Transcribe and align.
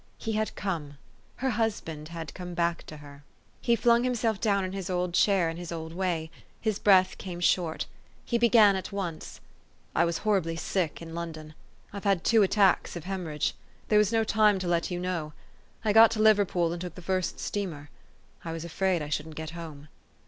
He 0.17 0.31
had 0.31 0.55
come. 0.55 0.97
Her 1.35 1.51
hus 1.51 1.79
band 1.79 2.07
had 2.07 2.33
come 2.33 2.55
back 2.55 2.87
to 2.87 2.97
her. 2.97 3.23
He 3.61 3.75
flung 3.75 4.03
himself 4.03 4.41
down 4.41 4.65
in 4.65 4.71
his 4.73 4.89
old 4.89 5.13
chair 5.13 5.47
in 5.47 5.57
his 5.57 5.71
old 5.71 5.93
way. 5.93 6.31
His 6.59 6.79
breath 6.79 7.19
came 7.19 7.39
short. 7.39 7.85
He 8.25 8.39
began 8.39 8.75
at 8.75 8.91
once," 8.91 9.41
I 9.95 10.05
was 10.05 10.17
horribly 10.25 10.55
sick 10.55 11.03
in 11.03 11.13
London. 11.13 11.53
I've 11.93 12.03
had 12.03 12.23
two 12.23 12.41
attacks 12.41 12.95
of 12.95 13.03
hemorrhage. 13.03 13.53
There 13.89 13.99
was 13.99 14.11
no 14.11 14.23
time 14.23 14.57
to 14.57 14.67
let 14.67 14.89
you 14.89 14.99
know. 14.99 15.33
I 15.85 15.93
got 15.93 16.09
to 16.13 16.19
Liverpool, 16.19 16.71
and 16.73 16.81
took 16.81 16.95
the 16.95 17.03
first 17.03 17.39
steamer. 17.39 17.91
I 18.43 18.53
was 18.53 18.65
afraid 18.65 19.03
I 19.03 19.09
shouldn't 19.09 19.35
get 19.35 19.51
home." 19.51 19.87